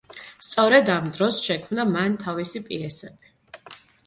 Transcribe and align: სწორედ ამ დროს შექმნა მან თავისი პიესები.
სწორედ 0.45 0.89
ამ 0.93 1.11
დროს 1.17 1.37
შექმნა 1.49 1.85
მან 1.91 2.17
თავისი 2.25 2.63
პიესები. 2.71 3.79